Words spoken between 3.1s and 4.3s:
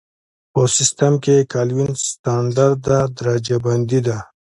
درجه بندي ده.